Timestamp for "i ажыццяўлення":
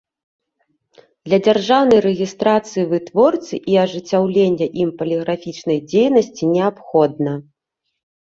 3.73-4.67